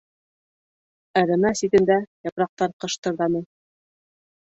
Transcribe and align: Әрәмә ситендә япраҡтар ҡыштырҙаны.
Әрәмә 1.19 1.51
ситендә 1.59 1.97
япраҡтар 2.29 2.73
ҡыштырҙаны. 2.85 3.43